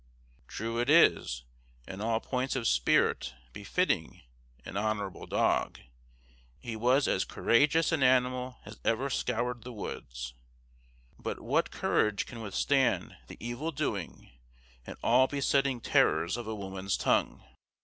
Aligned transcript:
True 0.47 0.79
it 0.79 0.89
is, 0.89 1.43
in 1.87 2.01
all 2.01 2.19
points 2.19 2.55
of 2.55 2.67
spirit 2.67 3.35
befitting 3.53 4.23
in 4.65 4.75
honorable 4.75 5.27
dog, 5.27 5.79
he 6.57 6.75
was 6.75 7.07
as 7.07 7.23
courageous 7.23 7.91
an 7.91 8.01
animal 8.01 8.57
as 8.65 8.79
ever 8.83 9.11
scoured 9.11 9.61
the 9.61 9.71
woods 9.71 10.33
but 11.19 11.39
what 11.39 11.69
courage 11.69 12.25
can 12.25 12.41
withstand 12.41 13.15
the 13.27 13.37
evil 13.39 13.71
doing 13.71 14.31
and 14.87 14.97
all 15.03 15.27
besetting 15.27 15.79
terrors 15.79 16.35
of 16.35 16.47
a 16.47 16.55
woman's 16.55 16.97
tongue? 16.97 17.43